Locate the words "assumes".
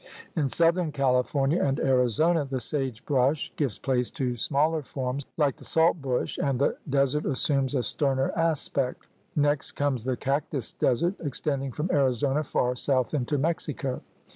7.27-7.75